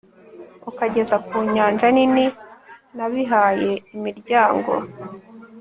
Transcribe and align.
ukageza 0.69 1.15
ku 1.27 1.35
nyanja 1.53 1.87
nini 1.95 2.25
nabihaye 2.95 3.71
imiryango 3.95 4.71